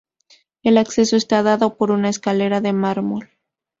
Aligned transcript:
El 0.63 0.79
acceso 0.79 1.15
está 1.15 1.43
dado 1.43 1.77
por 1.77 1.91
una 1.91 2.09
escalera 2.09 2.59
de 2.59 2.73
mármol. 2.73 3.29